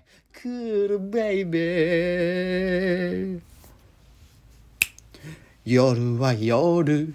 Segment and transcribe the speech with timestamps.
[0.00, 3.40] ねクールベイベー
[5.64, 7.14] 夜は夜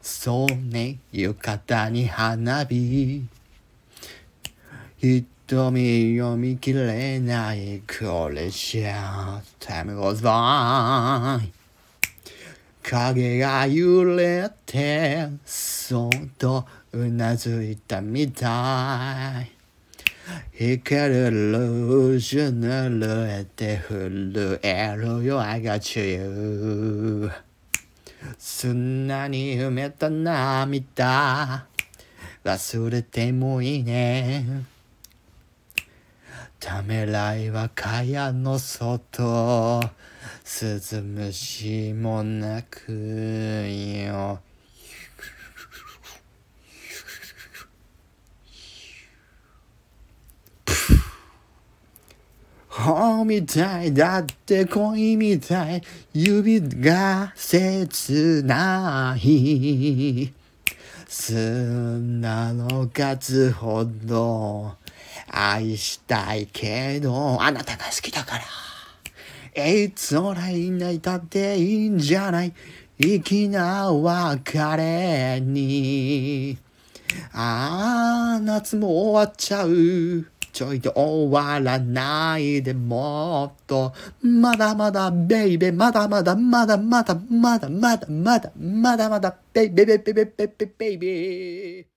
[0.00, 3.24] そうね浴衣に花火。
[5.00, 11.40] 瞳読みきれないこれじゃ Time goes by
[12.82, 19.61] 影が揺れてそっとうなずいたみたい。
[20.54, 27.30] 光るルージュ濡れて震えるよ I got you
[28.38, 31.66] 砂に埋めた涙。
[32.44, 34.64] 忘れてもいいね。
[36.60, 39.80] ためらいは蚊帳の外。
[40.44, 44.40] 鈴虫もなくよ。
[52.82, 60.32] ほみたいだって恋みたい指が切ない。
[61.08, 64.72] 砂の数ほど
[65.28, 68.40] 愛したいけどあなたが好きだか
[69.54, 69.64] ら。
[69.64, 72.52] いつ俺いないだっていいんじゃない。
[72.98, 76.58] 粋な別れに。
[77.32, 80.31] ああ夏も終わっちゃう。
[80.52, 83.92] ちょいと終わらないでもっと。
[84.22, 91.92] まだまだベイベまだまだまだまだまだまだまだまだまだベイベベベベベーベイベ